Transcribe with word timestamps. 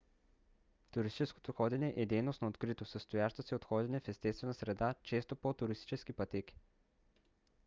туристическото 0.91 1.51
ходене 1.53 1.93
е 1.97 2.05
дейност 2.05 2.41
на 2.41 2.47
открито 2.47 2.85
състояща 2.85 3.43
се 3.43 3.55
от 3.55 3.65
ходене 3.65 3.99
в 3.99 4.07
естествена 4.07 4.53
среда 4.53 4.93
често 5.03 5.35
по 5.35 5.53
туристически 5.53 6.13
пътеки 6.13 6.55